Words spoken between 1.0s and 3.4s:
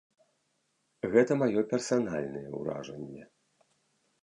Гэта маё персанальнае ўражанне.